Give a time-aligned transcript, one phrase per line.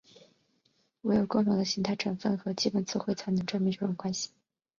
[1.03, 4.31] 惟有共同的形态成分和基本词汇才能证明这种关系。